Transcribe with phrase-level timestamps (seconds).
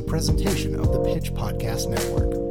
[0.00, 2.49] a presentation of the Pitch Podcast Network.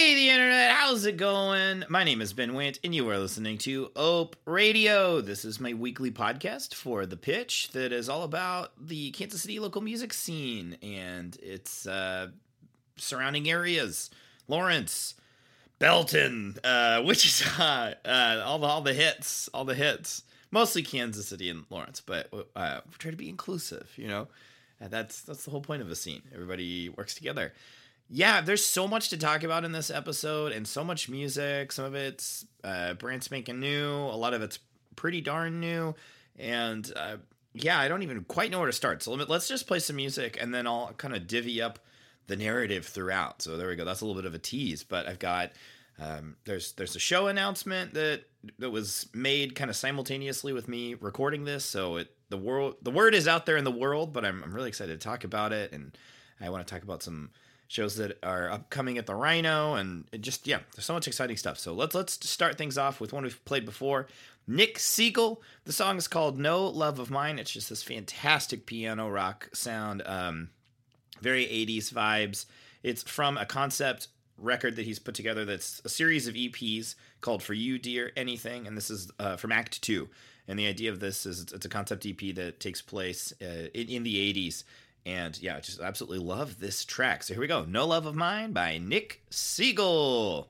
[0.00, 1.84] Hey, the internet, how's it going?
[1.90, 5.20] My name is Ben Wint, and you are listening to Ope Radio.
[5.20, 9.58] This is my weekly podcast for The Pitch that is all about the Kansas City
[9.58, 12.28] local music scene and its uh,
[12.96, 14.08] surrounding areas.
[14.48, 15.16] Lawrence,
[15.78, 20.22] Belton, uh, Wichita, uh, all the all the hits, all the hits.
[20.50, 23.92] Mostly Kansas City and Lawrence, but uh, we try to be inclusive.
[23.96, 24.28] You know,
[24.80, 26.22] and that's that's the whole point of a scene.
[26.32, 27.52] Everybody works together
[28.12, 31.70] yeah, there's so much to talk about in this episode and so much music.
[31.70, 34.58] Some of it's uh, brand spanking new, a lot of it's
[34.96, 35.94] pretty darn new.
[36.36, 37.18] And uh,
[37.54, 39.04] yeah, I don't even quite know where to start.
[39.04, 41.78] So let's just play some music and then I'll kind of divvy up
[42.26, 43.42] the narrative throughout.
[43.42, 43.84] So there we go.
[43.84, 45.52] That's a little bit of a tease, but I've got.
[46.02, 48.22] Um, there's there's a show announcement that
[48.58, 52.90] that was made kind of simultaneously with me recording this, so it the world the
[52.90, 55.52] word is out there in the world, but I'm I'm really excited to talk about
[55.52, 55.94] it, and
[56.40, 57.28] I want to talk about some
[57.70, 61.56] shows that are upcoming at the Rhino, and just yeah, there's so much exciting stuff.
[61.56, 64.08] So let's let's start things off with one we've played before.
[64.48, 65.40] Nick Siegel.
[65.66, 70.02] The song is called "No Love of Mine." It's just this fantastic piano rock sound,
[70.04, 70.50] um,
[71.20, 72.46] very 80s vibes.
[72.82, 77.40] It's from a concept record that he's put together that's a series of EPs called
[77.40, 80.08] "For You, Dear Anything," and this is uh, from Act Two.
[80.48, 83.68] And the idea of this is it's, it's a concept EP that takes place uh,
[83.72, 84.64] in, in the 80s.
[85.06, 87.22] And yeah, I just absolutely love this track.
[87.22, 90.48] So here we go No Love of Mine by Nick Siegel.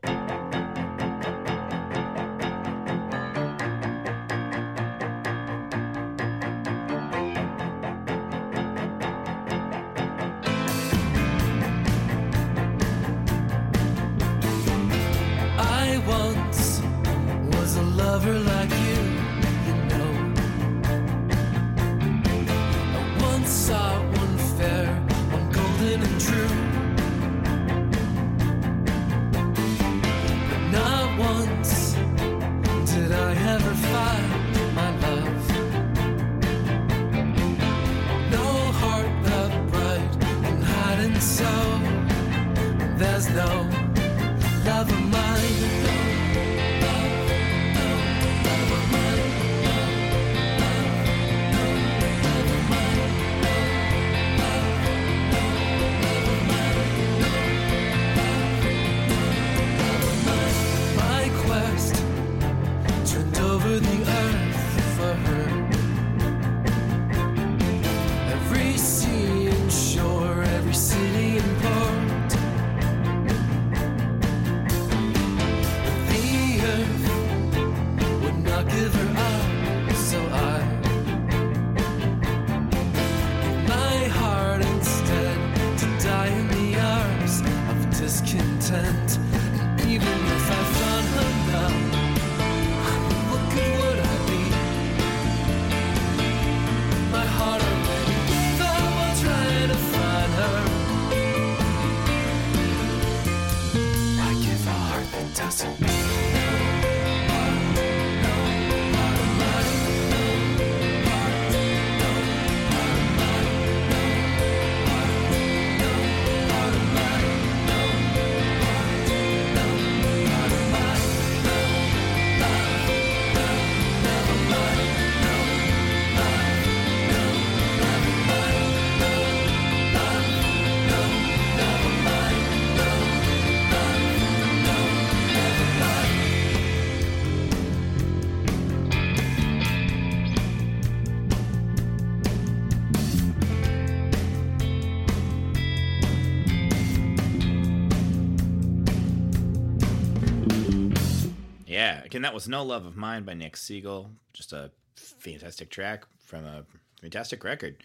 [152.11, 154.11] Again, that was No Love of Mine by Nick Siegel.
[154.33, 156.65] Just a fantastic track from a
[157.01, 157.77] fantastic record.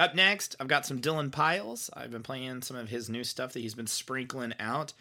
[0.00, 1.88] Up next, I've got some Dylan Piles.
[1.94, 4.94] I've been playing some of his new stuff that he's been sprinkling out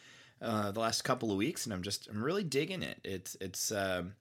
[0.43, 2.99] uh, the last couple of weeks, and I'm just I'm really digging it.
[3.03, 4.13] It's it's um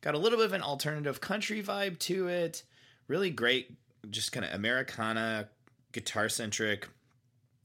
[0.00, 2.62] got a little bit of an alternative country vibe to it.
[3.06, 3.76] Really great,
[4.08, 5.50] just kind of Americana,
[5.92, 6.88] guitar centric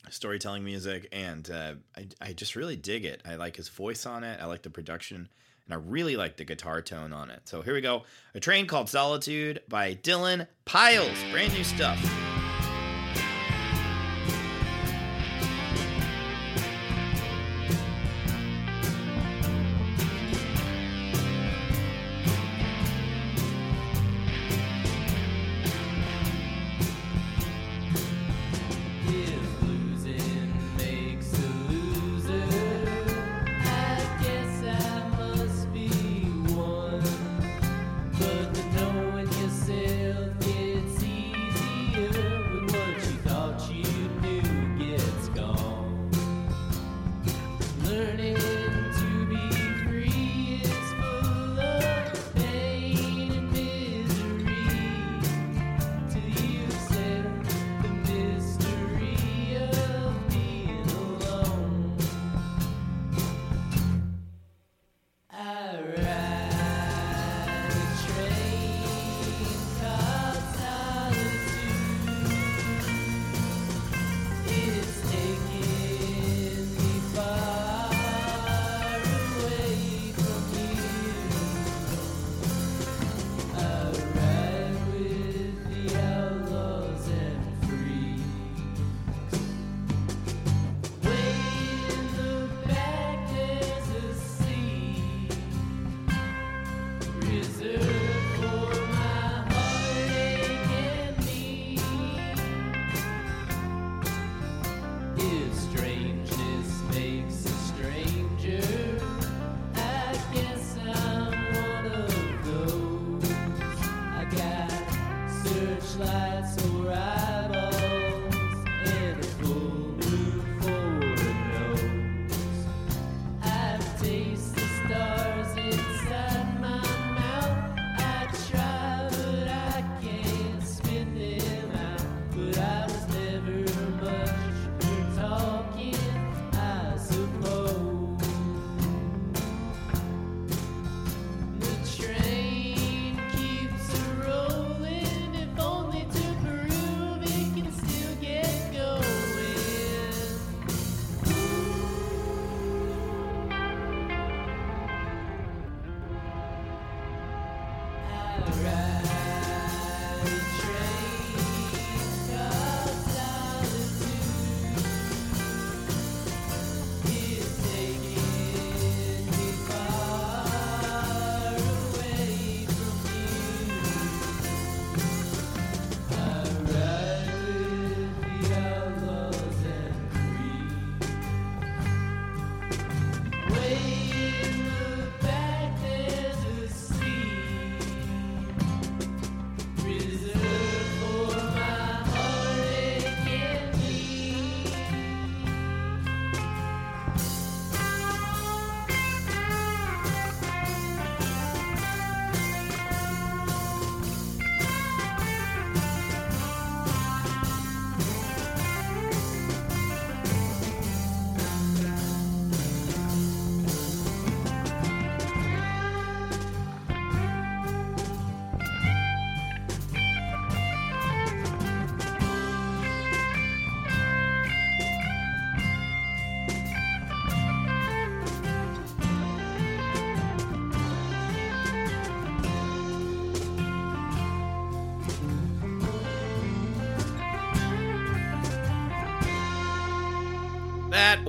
[0.10, 3.22] storytelling music, and uh, I I just really dig it.
[3.26, 4.38] I like his voice on it.
[4.42, 5.30] I like the production.
[5.70, 7.42] And I really like the guitar tone on it.
[7.46, 8.04] So here we go.
[8.34, 11.18] A Train Called Solitude by Dylan Piles.
[11.32, 12.29] Brand new stuff.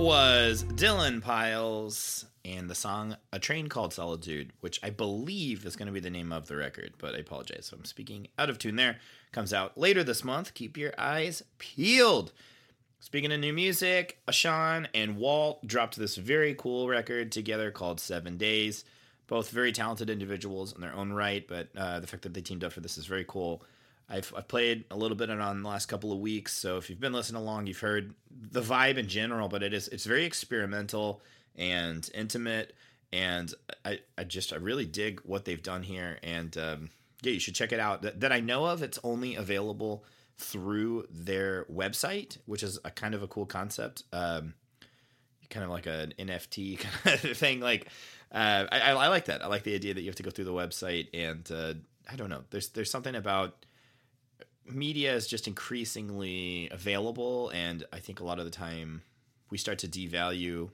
[0.01, 5.85] Was Dylan Piles and the song A Train Called Solitude, which I believe is going
[5.85, 8.77] to be the name of the record, but I apologize I'm speaking out of tune
[8.77, 8.97] there.
[9.31, 10.55] Comes out later this month.
[10.55, 12.31] Keep your eyes peeled.
[12.99, 18.37] Speaking of new music, Ashan and Walt dropped this very cool record together called Seven
[18.37, 18.83] Days.
[19.27, 22.63] Both very talented individuals in their own right, but uh, the fact that they teamed
[22.63, 23.61] up for this is very cool.
[24.11, 26.99] I've, I've played a little bit on the last couple of weeks, so if you've
[26.99, 29.47] been listening along, you've heard the vibe in general.
[29.47, 31.21] But it is it's very experimental
[31.55, 32.75] and intimate,
[33.13, 33.53] and
[33.85, 36.19] I, I just I really dig what they've done here.
[36.23, 36.89] And um,
[37.21, 38.01] yeah, you should check it out.
[38.01, 40.03] That, that I know of, it's only available
[40.37, 44.03] through their website, which is a kind of a cool concept.
[44.11, 44.55] Um,
[45.49, 47.59] kind of like an NFT kind of thing.
[47.59, 47.87] Like,
[48.31, 49.43] uh, I, I like that.
[49.43, 51.73] I like the idea that you have to go through the website, and uh,
[52.11, 52.43] I don't know.
[52.49, 53.65] There's there's something about
[54.73, 59.01] media is just increasingly available, and I think a lot of the time
[59.49, 60.69] we start to devalue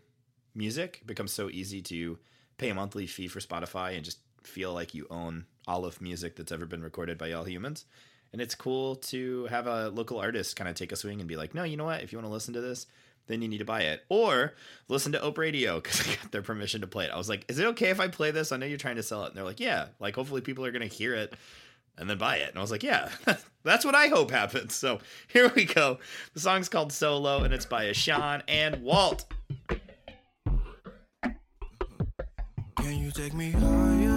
[0.55, 0.99] music.
[1.01, 2.17] It becomes so easy to
[2.57, 6.35] pay a monthly fee for Spotify and just feel like you own all of music
[6.35, 7.85] that's ever been recorded by all humans.
[8.33, 11.37] And it's cool to have a local artist kind of take a swing and be
[11.37, 12.01] like, no, you know what?
[12.01, 12.87] If you want to listen to this,
[13.27, 14.03] then you need to buy it.
[14.09, 14.53] Or
[14.87, 17.11] listen to Ope Radio because I got their permission to play it.
[17.11, 18.51] I was like, is it okay if I play this?
[18.51, 19.27] I know you're trying to sell it.
[19.27, 21.33] And they're like, yeah, like hopefully people are going to hear it
[21.97, 22.49] and then buy it.
[22.49, 23.09] And I was like, yeah,
[23.63, 24.75] that's what I hope happens.
[24.75, 25.99] So here we go.
[26.33, 29.25] The song's called Solo and it's by Ashan and Walt.
[32.77, 34.16] Can you take me higher?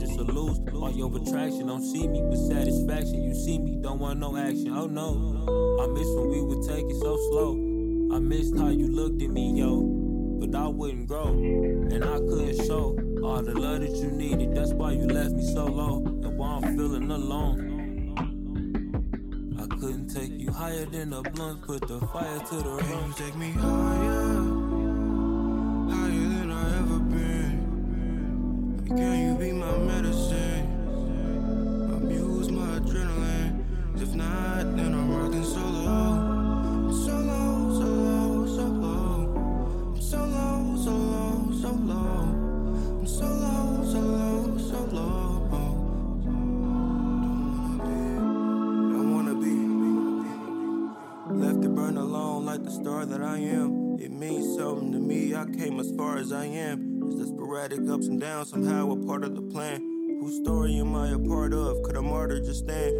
[0.00, 0.58] Urges are loose.
[0.74, 3.22] All your attraction don't see me with satisfaction.
[3.22, 4.72] You see me, don't want no action.
[4.72, 5.80] Oh no.
[5.82, 7.52] I miss when we would take it so slow.
[8.14, 9.82] I missed how you looked at me, yo.
[10.40, 14.54] But I wouldn't grow, and I couldn't show all the love that you needed.
[14.54, 17.68] That's why you left me so low, and why I'm feeling alone.
[19.60, 22.78] I couldn't take you higher than a blunt, put the fire to the room.
[22.78, 24.40] Can you take me higher?
[25.94, 27.60] Higher than I ever been.
[28.96, 29.49] Can you be
[53.10, 53.98] that I am.
[53.98, 55.34] It means something to me.
[55.34, 57.02] I came as far as I am.
[57.06, 59.80] It's the sporadic ups and downs, somehow a part of the plan.
[60.20, 61.82] Whose story am I a part of?
[61.82, 62.94] Could a martyr just stand?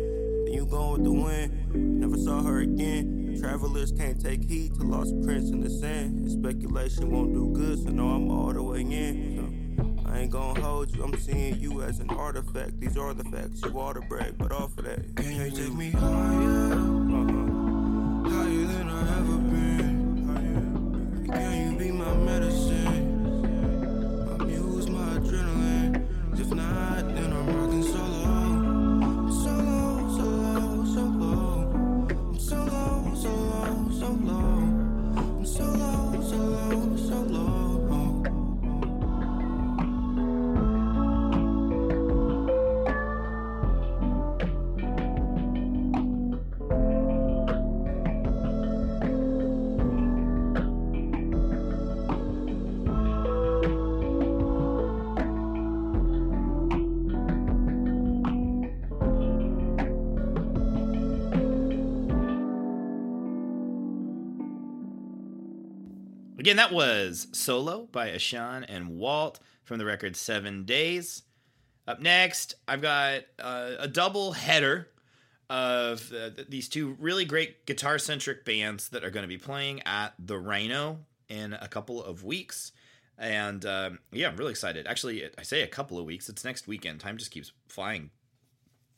[0.47, 1.75] Then you gone with the wind.
[2.01, 3.37] Never saw her again.
[3.41, 6.19] Travelers can't take heed to lost prints in the sand.
[6.19, 9.37] And speculation won't do good, so no, I'm all the way in.
[9.79, 12.81] So, I ain't gonna hold you, I'm seeing you as an artifact.
[12.81, 15.15] These are the facts, you ought to brag, but off of that.
[15.15, 17.00] Can you take me higher?
[66.51, 71.23] Again, that was Solo by Ashan and Walt from the record Seven Days.
[71.87, 74.89] Up next, I've got uh, a double header
[75.49, 79.83] of uh, these two really great guitar centric bands that are going to be playing
[79.87, 82.73] at the Rhino in a couple of weeks.
[83.17, 84.89] And um, yeah, I'm really excited.
[84.89, 86.29] Actually, I say a couple of weeks.
[86.29, 86.99] It's next weekend.
[86.99, 88.11] Time just keeps flying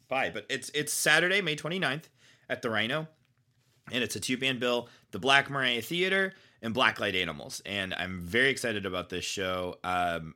[0.08, 0.30] by.
[0.30, 2.04] But it's it's Saturday, May 29th
[2.48, 3.08] at the Rhino
[3.90, 8.20] and it's a two band bill the black mariah theater and blacklight animals and i'm
[8.20, 10.34] very excited about this show um,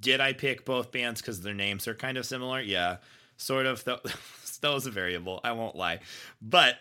[0.00, 2.96] did i pick both bands because their names are kind of similar yeah
[3.36, 3.84] sort of.
[3.84, 4.00] Though
[4.44, 5.40] still is a variable.
[5.44, 6.00] I won't lie,
[6.40, 6.76] but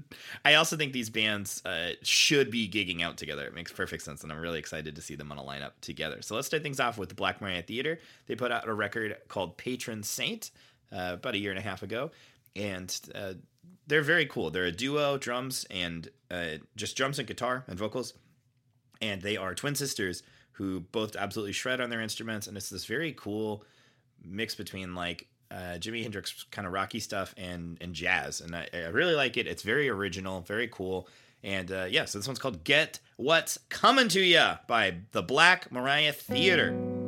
[0.44, 3.46] I also think these bands uh, should be gigging out together.
[3.46, 6.22] It makes perfect sense, and I'm really excited to see them on a lineup together.
[6.22, 7.98] So let's start things off with the Black Maria Theater.
[8.26, 10.50] They put out a record called Patron Saint
[10.92, 12.10] uh, about a year and a half ago,
[12.54, 13.34] and uh,
[13.86, 14.50] they're very cool.
[14.50, 18.14] They're a duo, drums and uh, just drums and guitar and vocals.
[19.00, 20.22] And they are twin sisters
[20.52, 22.46] who both absolutely shred on their instruments.
[22.46, 23.64] And it's this very cool
[24.24, 28.40] mix between like uh, Jimi Hendrix kind of rocky stuff and and jazz.
[28.40, 29.46] And I, I really like it.
[29.46, 31.08] It's very original very cool.
[31.42, 35.70] And uh, yeah so this one's called Get What's Coming to Ya by the Black
[35.70, 37.03] Mariah Theater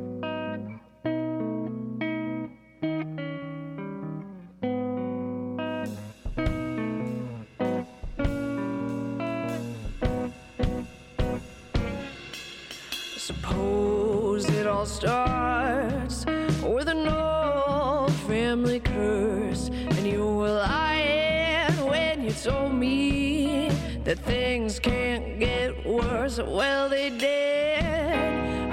[18.11, 23.69] family curse, and you were lying when you told me
[24.03, 26.37] that things can't get worse.
[26.39, 27.83] Well, they did.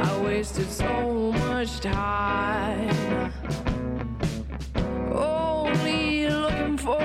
[0.01, 3.33] I wasted so much time
[5.13, 6.99] only looking for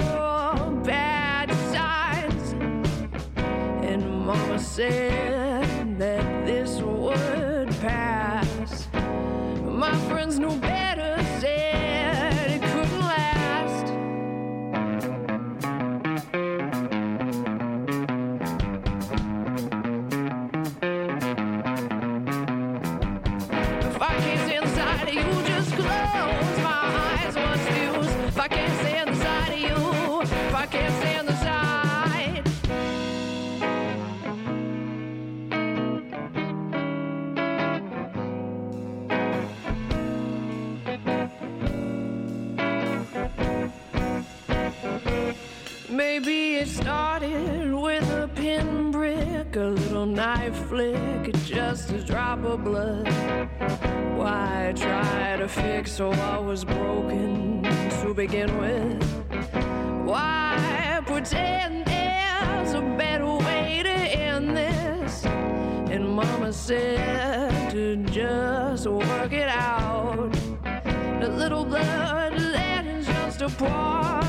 [0.83, 2.53] bad signs.
[3.83, 8.87] And Mama said that this would pass.
[9.63, 10.78] My friends knew better,
[46.21, 53.07] Maybe it started with a pinprick, a little knife flick, just a drop of blood.
[54.17, 57.63] Why try to fix what was broken
[58.01, 59.01] to begin with?
[60.05, 65.23] Why pretend there's a better way to end this?
[65.23, 70.33] And Mama said to just work it out.
[71.21, 74.28] The little blood that is just a part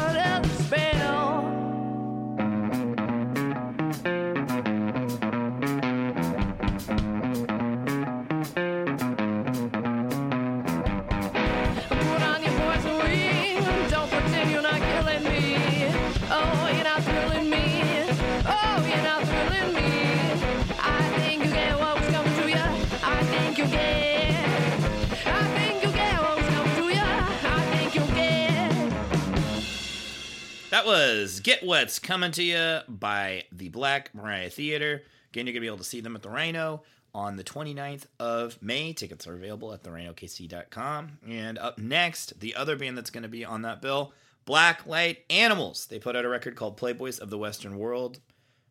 [30.80, 35.02] That was Get What's Coming to You by the Black Mariah Theater.
[35.28, 36.84] Again, you're going to be able to see them at the Rhino
[37.14, 38.94] on the 29th of May.
[38.94, 41.18] Tickets are available at therhinokc.com.
[41.28, 44.14] And up next, the other band that's going to be on that bill,
[44.46, 45.84] Black Light Animals.
[45.84, 48.18] They put out a record called Playboys of the Western World.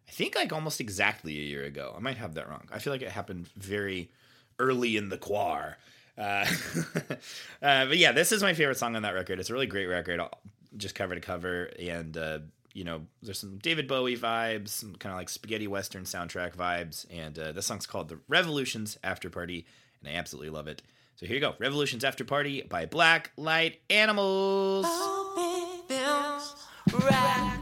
[0.08, 1.94] I think like almost exactly a year ago.
[1.96, 2.68] I might have that wrong.
[2.72, 4.10] I feel like it happened very
[4.58, 5.78] early in the quar.
[6.18, 6.48] Uh,
[7.62, 9.40] uh, but yeah, this is my favorite song on that record.
[9.40, 10.20] It's a really great record,
[10.78, 12.40] just cover to cover, and uh,
[12.74, 17.06] you know, there's some David Bowie vibes, some kind of like spaghetti western soundtrack vibes,
[17.12, 19.66] and uh, this song's called "The Revolutions After Party,"
[20.02, 20.82] and I absolutely love it.
[21.16, 24.86] So here you go, "Revolutions After Party" by Black Light Animals.
[26.92, 27.59] Rocking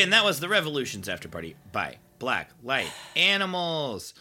[0.00, 4.14] Again, that was the Revolutions After Party by Black Light Animals.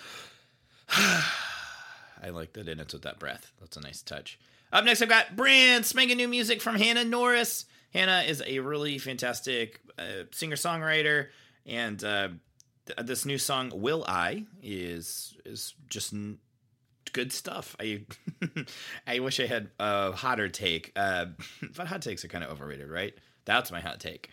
[0.90, 3.54] I like that it ends with that breath.
[3.62, 4.38] That's a nice touch.
[4.74, 7.64] Up next, I've got brand spanking new music from Hannah Norris.
[7.94, 11.28] Hannah is a really fantastic uh, singer songwriter,
[11.66, 12.28] and uh,
[12.86, 16.40] th- this new song "Will I" is is just n-
[17.14, 17.78] good stuff.
[17.80, 18.02] I
[19.08, 21.28] I wish I had a hotter take, uh,
[21.78, 23.14] but hot takes are kind of overrated, right?
[23.46, 24.30] That's my hot take.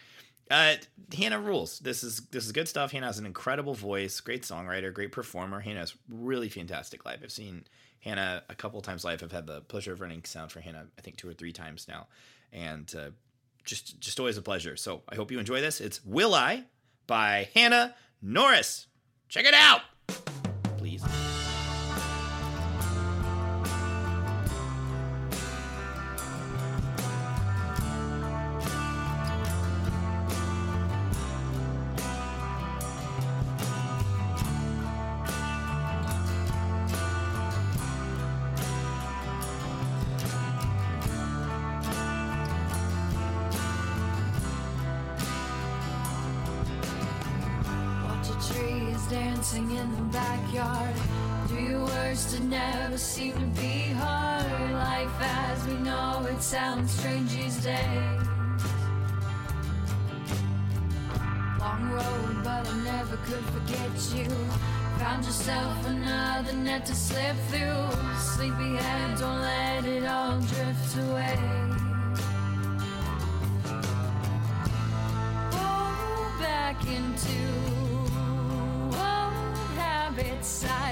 [0.51, 0.75] Uh,
[1.17, 1.81] Hannah rules.
[1.81, 2.93] This is this is good stuff.
[2.93, 5.61] Hannah has an incredible voice, great songwriter, great performer.
[5.61, 7.21] Hannah's really fantastic live.
[7.23, 7.65] I've seen
[8.01, 9.23] Hannah a couple times live.
[9.23, 11.87] I've had the pleasure of running sound for Hannah, I think two or three times
[11.89, 12.07] now,
[12.53, 13.11] and uh,
[13.65, 14.77] just just always a pleasure.
[14.77, 15.81] So I hope you enjoy this.
[15.81, 16.65] It's "Will I"
[17.07, 18.87] by Hannah Norris.
[19.29, 19.81] Check it out,
[20.79, 21.03] please.
[63.17, 64.29] Never could forget you.
[64.99, 67.89] Found yourself another net to slip through.
[68.19, 71.39] Sleepyhead, don't let it all drift away.
[75.53, 77.39] Oh, back into
[78.87, 80.65] old habits.
[80.65, 80.86] I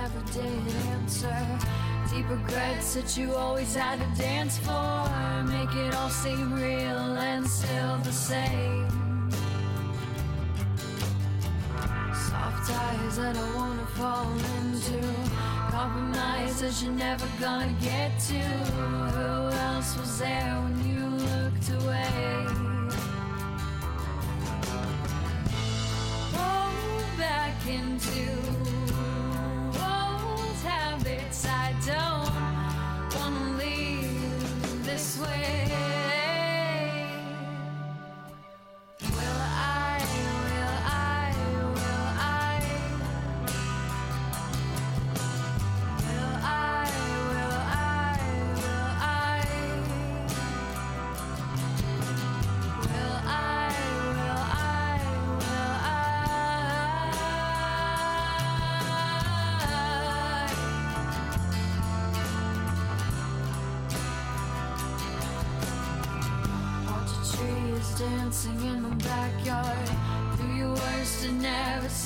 [0.00, 1.46] never did answer.
[2.10, 4.92] Deep regrets that you always had to dance for.
[5.44, 8.88] Make it all seem real and still the same.
[12.28, 15.00] Soft eyes that I wanna fall into.
[15.70, 18.42] Compromise that you're never gonna get to.
[19.16, 19.32] Who
[19.68, 22.46] else was there when you looked away?
[27.18, 28.39] Back into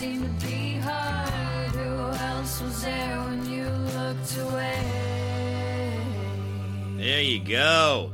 [0.01, 1.71] to be hard.
[1.71, 4.81] Who else was there when you looked away?
[6.97, 8.13] There you go.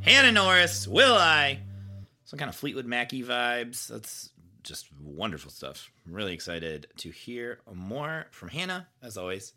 [0.00, 1.60] Hannah Norris, Will I?
[2.24, 3.86] Some kind of Fleetwood Mackey vibes.
[3.86, 4.30] That's
[4.64, 5.92] just wonderful stuff.
[6.06, 9.52] I'm really excited to hear more from Hannah, as always.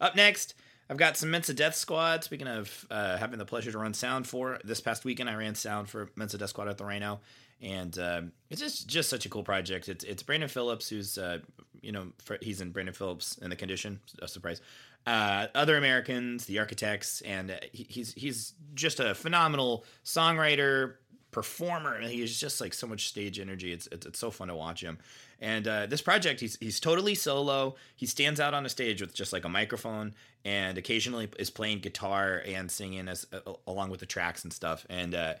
[0.00, 0.54] Up next,
[0.88, 2.22] I've got some Mensa Death Squad.
[2.22, 5.56] Speaking of uh, having the pleasure to run sound for this past weekend, I ran
[5.56, 7.20] sound for Mensa Death Squad at the Rhino,
[7.60, 9.88] and um, it's just just such a cool project.
[9.88, 11.38] It's it's Brandon Phillips, who's uh,
[11.80, 12.08] you know
[12.40, 14.00] he's in Brandon Phillips in the condition.
[14.20, 14.60] A surprise.
[15.06, 20.94] Uh, other Americans, the Architects, and uh, he, he's he's just a phenomenal songwriter,
[21.30, 23.72] performer he's just like so much stage energy.
[23.72, 24.98] It's it's, it's so fun to watch him.
[25.40, 27.76] And uh, this project, he's he's totally solo.
[27.96, 31.80] He stands out on a stage with just like a microphone, and occasionally is playing
[31.80, 34.86] guitar and singing as uh, along with the tracks and stuff.
[34.88, 35.34] And uh,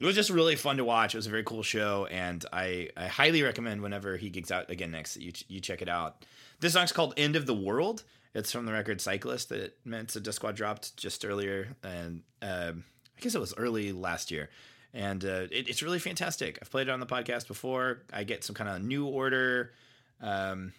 [0.00, 1.14] it was just really fun to watch.
[1.14, 4.70] It was a very cool show, and I, I highly recommend whenever he gigs out
[4.70, 6.24] again next, that you you check it out.
[6.60, 8.02] This song's called "End of the World."
[8.34, 12.84] It's from the record "Cyclist" that Mensa Death Squad dropped just earlier, and um,
[13.16, 14.48] I guess it was early last year
[14.92, 16.58] and uh, it, it's really fantastic.
[16.60, 18.02] I've played it on the podcast before.
[18.12, 19.72] I get some kind of new order.
[20.20, 20.72] Um,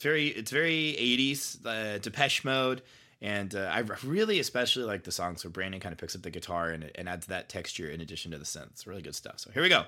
[0.00, 2.82] very it's very 80s uh, Depeche Mode,
[3.22, 6.30] and uh, I really especially like the songs where Brandon kind of picks up the
[6.30, 8.72] guitar and, and adds that texture in addition to the synth.
[8.72, 9.38] It's really good stuff.
[9.38, 9.84] So here we go.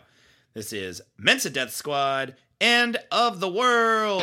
[0.54, 4.22] This is Mensa Death Squad, End of the World.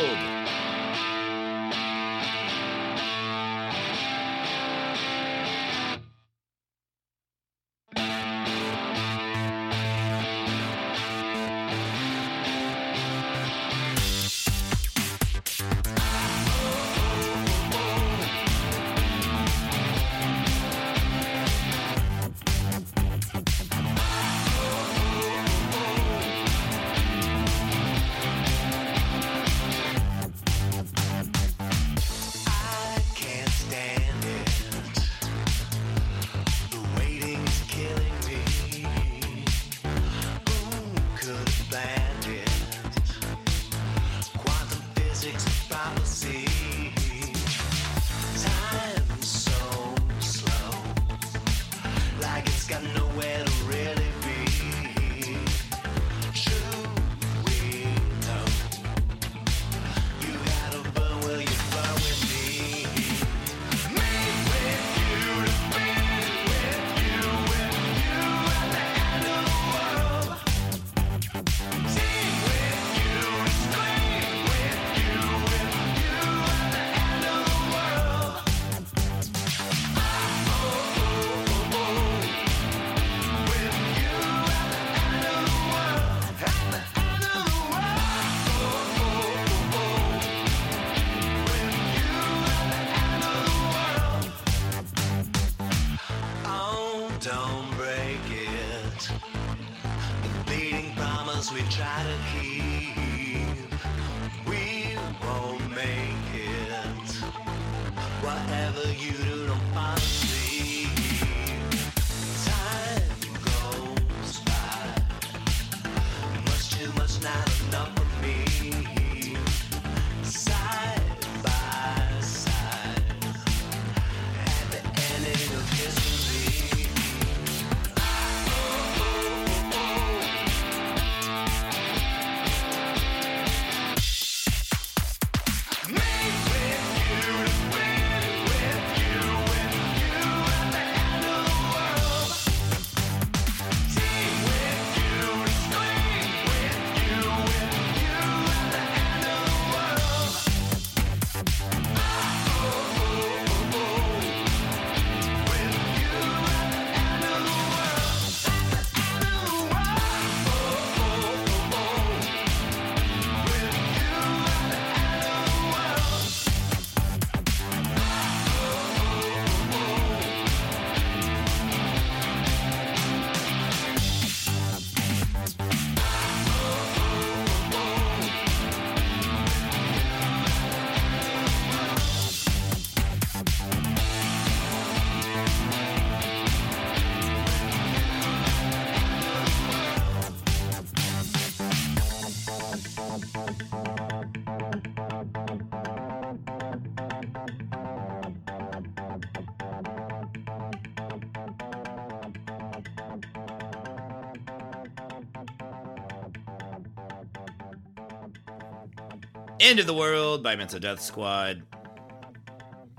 [209.62, 211.62] End of the World by Mensa Death Squad.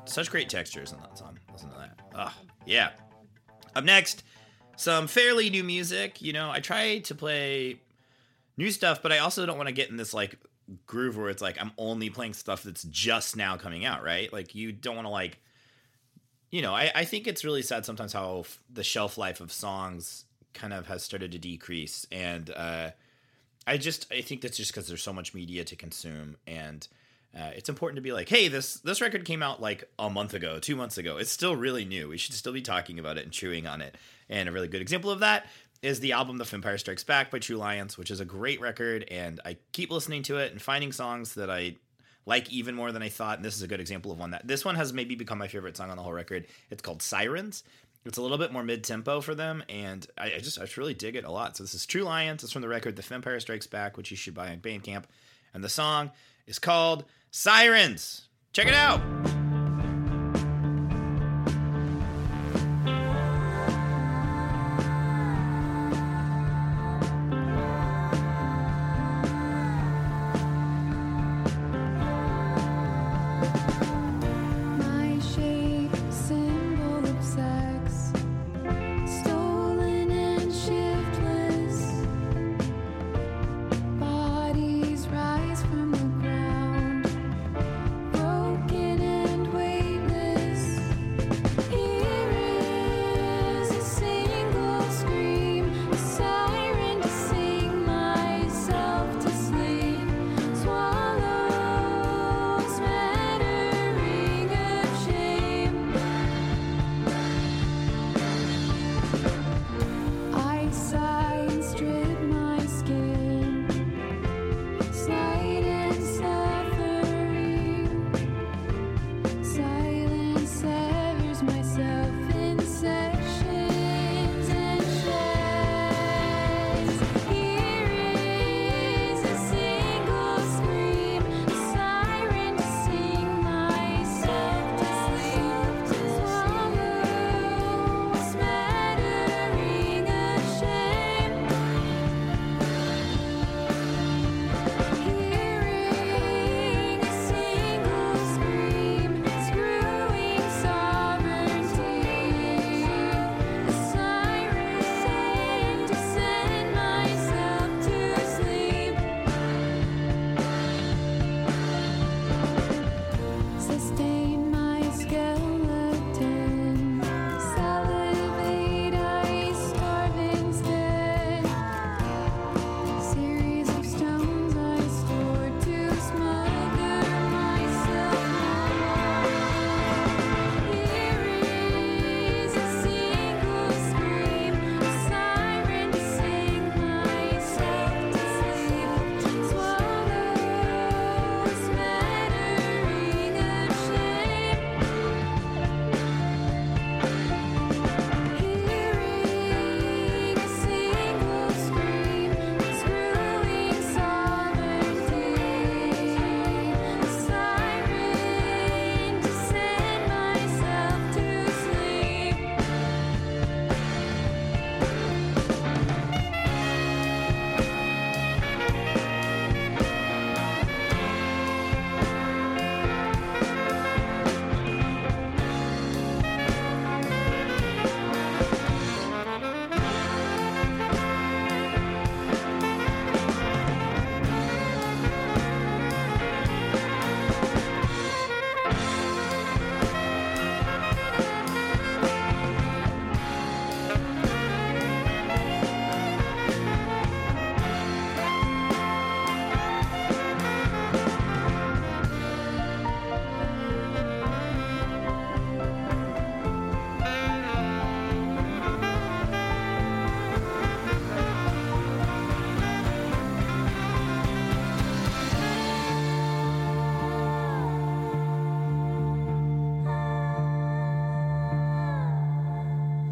[0.06, 1.38] Such great textures in that song.
[1.52, 2.00] Listen to that.
[2.16, 2.34] Ah,
[2.66, 2.92] yeah.
[3.76, 4.24] Up next,
[4.78, 6.22] some fairly new music.
[6.22, 7.82] You know, I try to play
[8.56, 10.38] new stuff, but I also don't want to get in this like
[10.86, 14.32] groove where it's like I'm only playing stuff that's just now coming out, right?
[14.32, 15.40] Like you don't want to like
[16.50, 19.52] you know, I, I think it's really sad sometimes how f- the shelf life of
[19.52, 20.24] songs
[20.54, 22.92] kind of has started to decrease and uh
[23.66, 26.88] I just I think that's just because there's so much media to consume, and
[27.38, 30.34] uh, it's important to be like, hey, this this record came out like a month
[30.34, 31.18] ago, two months ago.
[31.18, 32.10] It's still really new.
[32.10, 33.96] We should still be talking about it and chewing on it.
[34.30, 35.48] And a really good example of that
[35.82, 39.06] is the album The Vampire Strikes Back by True Lions, which is a great record,
[39.12, 41.76] and I keep listening to it and finding songs that I
[42.26, 43.38] like even more than I thought.
[43.38, 45.48] And this is a good example of one that this one has maybe become my
[45.48, 46.48] favorite song on the whole record.
[46.70, 47.64] It's called Sirens.
[48.06, 50.94] It's a little bit more mid tempo for them, and I, I just I really
[50.94, 51.58] dig it a lot.
[51.58, 52.44] So this is True Lions.
[52.44, 55.06] It's from the record The Vampire Strikes Back, which you should buy on Bandcamp,
[55.54, 56.12] and the song
[56.46, 58.28] is called Sirens.
[58.52, 59.43] Check it out.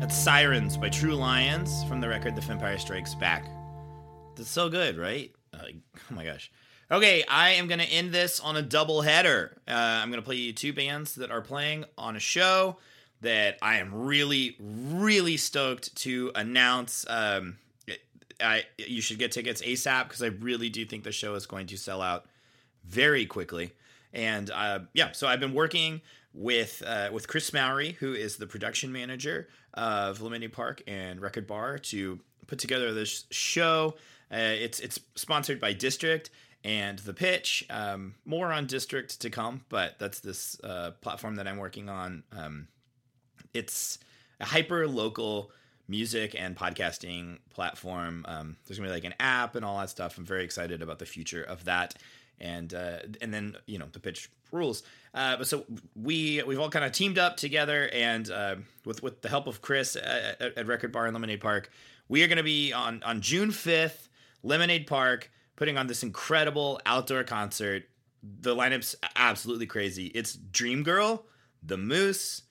[0.01, 3.45] That's Sirens by True Lions from the record The Vampire Strikes Back.
[4.35, 5.31] That's so good, right?
[5.53, 5.75] Like,
[6.11, 6.51] oh my gosh.
[6.89, 9.61] Okay, I am going to end this on a double header.
[9.67, 12.77] Uh, I'm going to play you two bands that are playing on a show
[13.21, 17.05] that I am really, really stoked to announce.
[17.07, 17.57] Um,
[18.43, 21.67] I you should get tickets ASAP because I really do think the show is going
[21.67, 22.25] to sell out
[22.85, 23.71] very quickly.
[24.13, 26.02] And uh, yeah, so I've been working
[26.34, 31.48] with uh, with Chris Mowry, who is the production manager of Lemonade Park and Record
[31.48, 33.96] Bar, to put together this show.
[34.32, 36.29] Uh, it's it's sponsored by District
[36.63, 37.65] and The Pitch.
[37.69, 42.23] Um, more on District to come, but that's this uh, platform that I'm working on.
[42.32, 42.67] Um,
[43.54, 44.00] it's
[44.40, 45.52] a hyper local
[45.88, 48.25] music and podcasting platform.
[48.27, 50.17] Um, there's gonna be like an app and all that stuff.
[50.17, 51.96] I'm very excited about the future of that.
[52.42, 54.83] And uh, and then you know the pitch rules.
[55.13, 55.65] Uh, but so
[55.96, 59.62] we we've all kind of teamed up together, and uh, with with the help of
[59.62, 61.69] Chris at, at, Record Bar and Lemonade Park,
[62.08, 64.08] we are going to be on on June 5th,
[64.44, 67.83] Lemonade Park, putting on this incredible outdoor concert.
[68.23, 70.08] The lineup's absolutely crazy.
[70.08, 71.25] It's Dream Girl,
[71.63, 72.44] The Moose,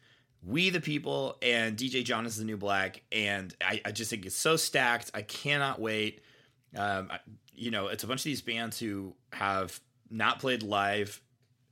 [0.42, 3.02] We the People, and DJ John is the New Black.
[3.12, 5.12] And I, I just think it's so stacked.
[5.14, 6.22] I cannot wait.
[6.76, 7.10] Um,
[7.54, 9.80] you know, it's a bunch of these bands who have
[10.10, 11.20] not played live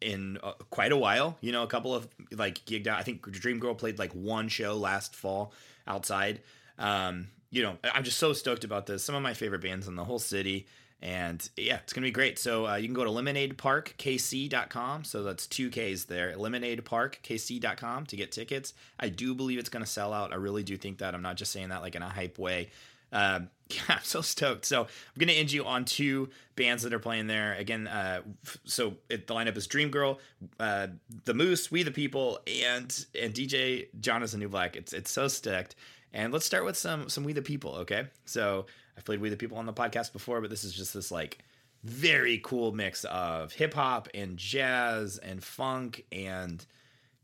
[0.00, 1.36] in uh, quite a while.
[1.40, 2.98] You know, a couple of like gigged out.
[2.98, 5.52] I think Dream Girl played like one show last fall
[5.86, 6.40] outside.
[6.78, 9.04] Um, you know, I'm just so stoked about this.
[9.04, 10.66] Some of my favorite bands in the whole city.
[11.00, 12.38] And yeah, it's going to be great.
[12.40, 15.04] So uh, you can go to lemonadeparkkc.com.
[15.04, 16.34] So that's two Ks there.
[16.34, 18.74] Lemonadeparkkc.com to get tickets.
[18.98, 20.32] I do believe it's going to sell out.
[20.32, 21.14] I really do think that.
[21.14, 22.70] I'm not just saying that like in a hype way.
[23.12, 24.64] Um, yeah, I'm so stoked.
[24.64, 27.54] So I'm to end you on two bands that are playing there.
[27.54, 28.22] Again, uh,
[28.64, 30.18] so it, the lineup is Dream Girl,
[30.58, 30.88] uh,
[31.24, 34.76] The Moose, We the People, and and DJ John is the New Black.
[34.76, 35.74] It's it's so stacked.
[36.12, 38.06] And let's start with some some We the People, okay?
[38.24, 41.10] So I've played We the People on the podcast before, but this is just this
[41.10, 41.38] like
[41.84, 46.64] very cool mix of hip hop and jazz and funk and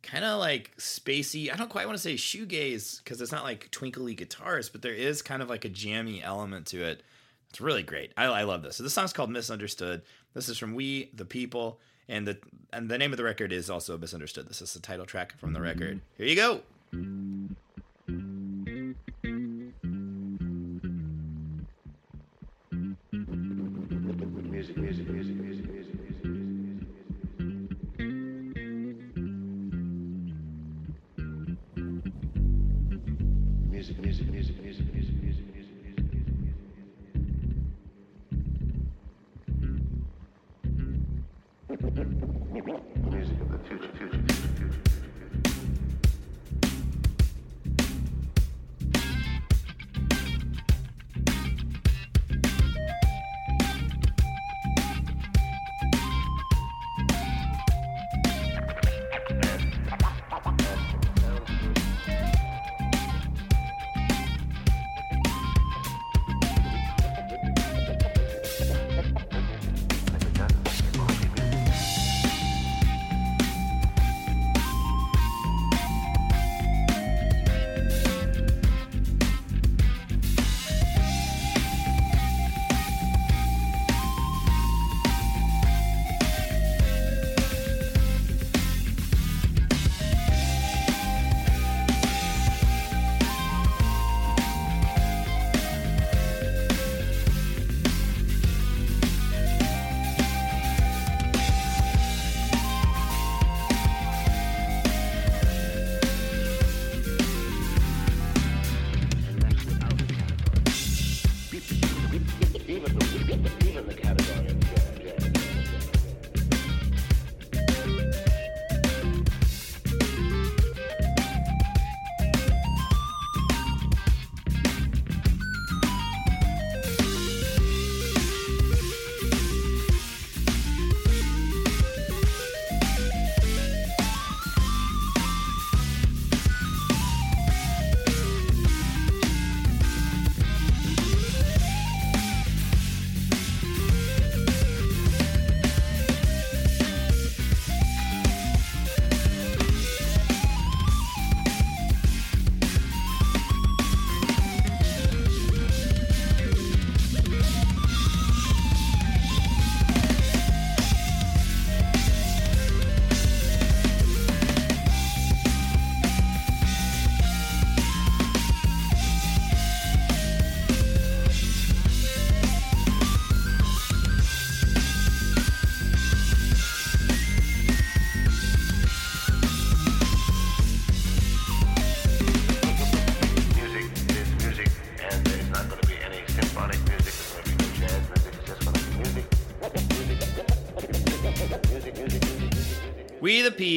[0.05, 1.53] kind of like spacey.
[1.53, 4.93] I don't quite want to say shoegaze because it's not like twinkly guitars, but there
[4.93, 7.03] is kind of like a jammy element to it.
[7.51, 8.13] It's really great.
[8.17, 8.77] I, I love this.
[8.77, 10.03] So this song's called "Misunderstood."
[10.35, 12.39] This is from We the People, and the
[12.73, 15.53] and the name of the record is also "Misunderstood." This is the title track from
[15.53, 15.97] the record.
[15.97, 16.23] Mm-hmm.
[16.23, 17.55] Here you go.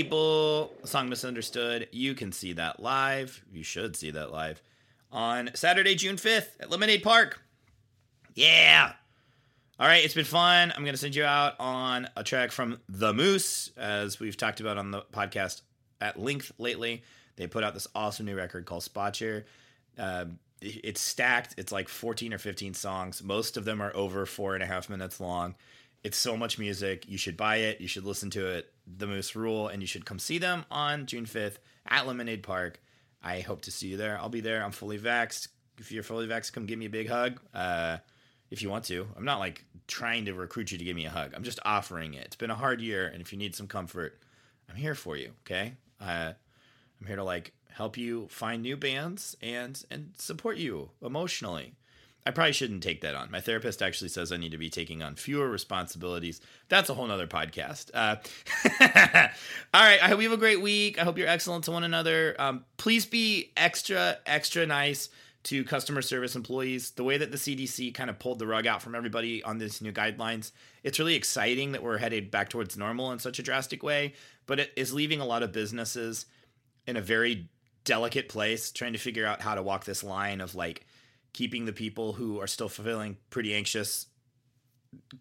[0.01, 1.87] People, song Misunderstood.
[1.91, 3.43] You can see that live.
[3.51, 4.61] You should see that live
[5.11, 7.41] on Saturday, June 5th at Lemonade Park.
[8.35, 8.91] Yeah.
[9.79, 10.71] All right, it's been fun.
[10.75, 14.59] I'm going to send you out on a track from The Moose, as we've talked
[14.59, 15.61] about on the podcast
[15.99, 17.01] at length lately.
[17.35, 19.47] They put out this awesome new record called Spotcher.
[19.97, 21.55] Um, it- it's stacked.
[21.57, 23.23] It's like 14 or 15 songs.
[23.23, 25.55] Most of them are over four and a half minutes long.
[26.03, 27.05] It's so much music.
[27.09, 27.81] You should buy it.
[27.81, 28.71] You should listen to it.
[28.95, 31.57] The Moose Rule, and you should come see them on June 5th
[31.87, 32.81] at Lemonade Park.
[33.21, 34.17] I hope to see you there.
[34.19, 34.63] I'll be there.
[34.63, 35.49] I'm fully vaxxed.
[35.79, 37.39] if you're fully vaxxed, come give me a big hug.
[37.53, 37.97] Uh,
[38.49, 41.09] if you want to, I'm not like trying to recruit you to give me a
[41.09, 41.33] hug.
[41.35, 42.25] I'm just offering it.
[42.25, 44.19] It's been a hard year, and if you need some comfort,
[44.69, 45.31] I'm here for you.
[45.41, 46.33] Okay, uh,
[46.99, 51.75] I'm here to like help you find new bands and and support you emotionally.
[52.27, 53.31] I probably shouldn't take that on.
[53.31, 56.41] My therapist actually says I need to be taking on fewer responsibilities.
[56.67, 57.89] That's a whole nother podcast.
[57.93, 58.17] Uh,
[59.73, 60.03] all right.
[60.03, 60.99] I hope you have a great week.
[60.99, 62.35] I hope you're excellent to one another.
[62.37, 65.07] Um, please be extra, extra nice
[65.43, 66.91] to customer service employees.
[66.91, 69.81] The way that the CDC kind of pulled the rug out from everybody on these
[69.81, 70.51] new guidelines,
[70.83, 74.15] it's really exciting that we're headed back towards normal in such a drastic way,
[74.47, 76.25] but it is leaving a lot of businesses
[76.85, 77.47] in a very
[77.85, 80.85] delicate place trying to figure out how to walk this line of like
[81.33, 84.07] keeping the people who are still feeling pretty anxious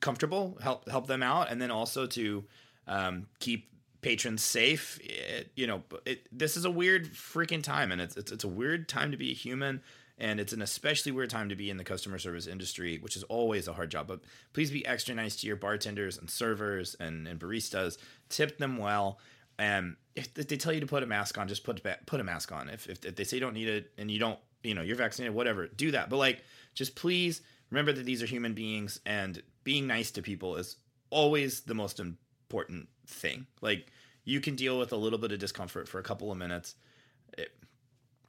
[0.01, 2.45] comfortable help help them out and then also to
[2.87, 4.99] um, keep patrons safe.
[5.03, 8.49] It, you know it, this is a weird freaking time and it's, it's it's a
[8.49, 9.83] weird time to be a human
[10.19, 13.23] and it's an especially weird time to be in the customer service industry which is
[13.25, 14.07] always a hard job.
[14.07, 14.21] But
[14.53, 17.99] please be extra nice to your bartenders and servers and, and baristas.
[18.29, 19.19] Tip them well.
[19.59, 22.53] And if they tell you to put a mask on just put put a mask
[22.53, 22.69] on.
[22.69, 24.97] If, if, if they say you don't need it and you don't you know you're
[24.97, 26.11] vaccinated whatever do that.
[26.11, 26.43] But like
[26.75, 27.41] just please
[27.71, 30.77] remember that these are human beings and being nice to people is
[31.11, 33.47] always the most important thing.
[33.61, 33.87] Like
[34.25, 36.75] you can deal with a little bit of discomfort for a couple of minutes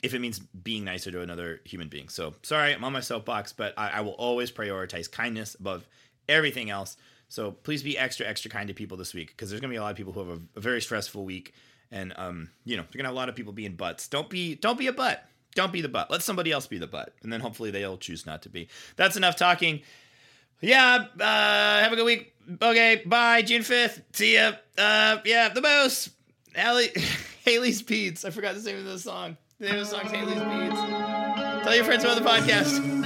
[0.04, 2.08] if it means being nicer to another human being.
[2.10, 5.88] So sorry i'm on my soapbox but i, I will always prioritize kindness above
[6.30, 6.98] everything else.
[7.30, 9.78] So please be extra extra kind to people this week because there's going to be
[9.78, 11.54] a lot of people who have a, a very stressful week
[11.92, 14.08] and um you know you're going to have a lot of people being butts.
[14.08, 15.28] Don't be don't be a butt
[15.58, 16.12] don't be the butt.
[16.12, 18.70] Let somebody else be the butt, and then hopefully they'll choose not to be.
[18.96, 19.82] That's enough talking.
[20.62, 22.34] Yeah, uh, have a good week.
[22.62, 23.42] Okay, bye.
[23.42, 24.02] June fifth.
[24.14, 24.54] See ya.
[24.78, 26.12] Uh, yeah, the most.
[26.56, 26.90] Haley,
[27.46, 28.24] Haley's Beats.
[28.24, 29.36] I forgot the name of the song.
[29.60, 31.64] The name of the song is Haley's Beats.
[31.64, 32.97] Tell your friends about the podcast.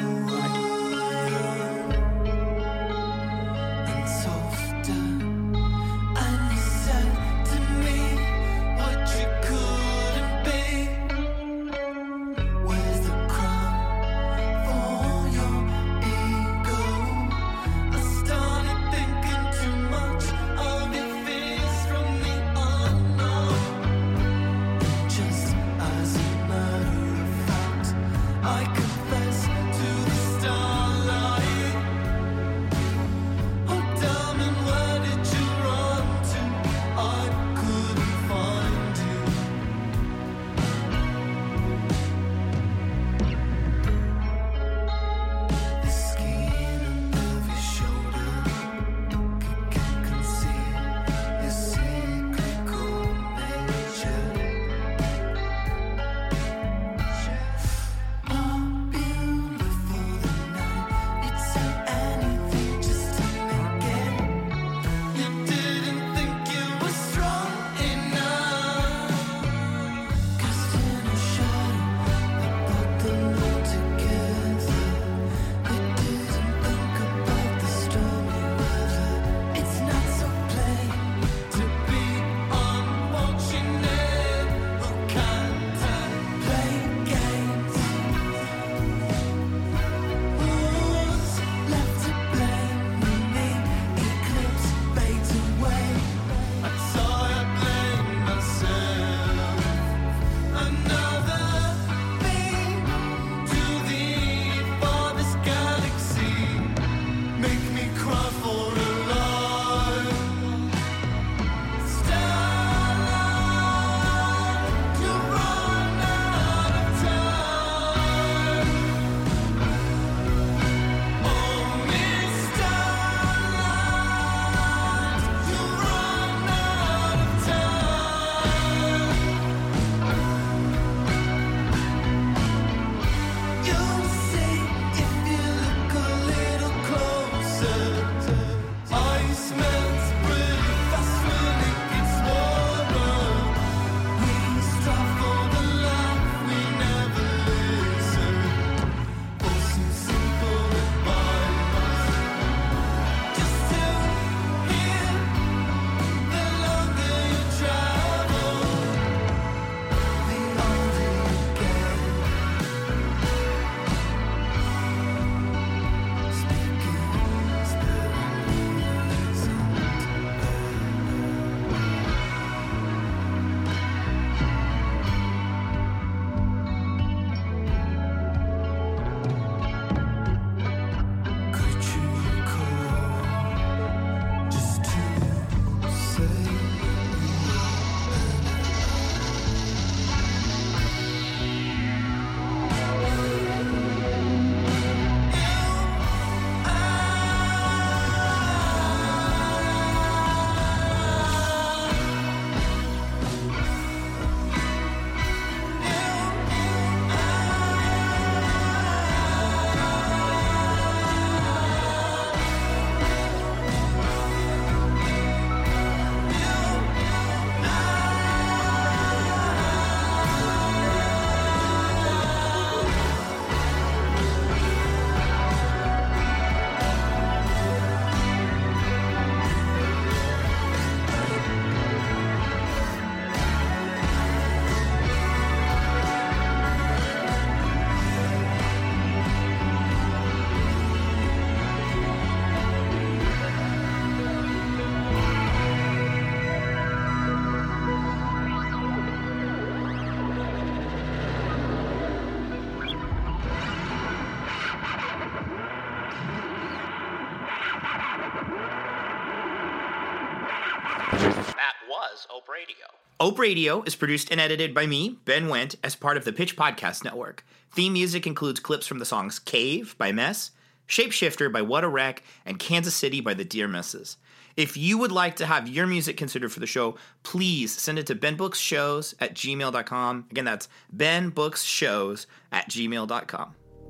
[263.21, 266.57] Ope Radio is produced and edited by me, Ben Wendt, as part of the Pitch
[266.57, 267.45] Podcast Network.
[267.71, 270.49] Theme music includes clips from the songs Cave by Mess,
[270.87, 274.17] Shapeshifter by What a Wreck, and Kansas City by the Dear Misses.
[274.57, 278.07] If you would like to have your music considered for the show, please send it
[278.07, 280.25] to benbooksshows at gmail.com.
[280.31, 283.53] Again, that's benbooksshows at gmail.com.